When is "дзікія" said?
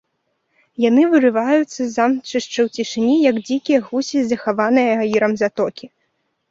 3.47-3.79